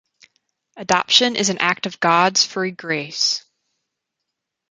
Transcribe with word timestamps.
Adoption 0.77 1.35
is 1.35 1.49
an 1.49 1.59
act 1.59 1.85
of 1.85 1.99
God’s 1.99 2.43
free 2.43 2.71
grace 2.71 3.45